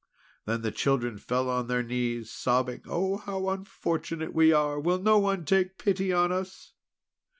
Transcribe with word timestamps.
Then 0.47 0.63
the 0.63 0.71
children 0.71 1.19
fell 1.19 1.47
on 1.47 1.67
their 1.67 1.83
knees 1.83 2.31
sobbing: 2.31 2.81
"Oh, 2.87 3.17
how 3.17 3.49
unfortunate 3.49 4.33
we 4.33 4.51
are! 4.51 4.79
Will 4.79 4.97
no 4.97 5.19
one 5.19 5.45
take 5.45 5.77
pity 5.77 6.11
on 6.11 6.31
us!" 6.31 6.73